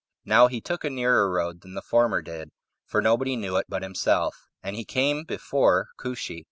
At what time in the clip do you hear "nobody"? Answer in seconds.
3.03-3.35